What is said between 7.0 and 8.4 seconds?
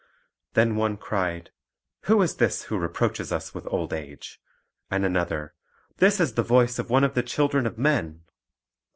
of the children of men."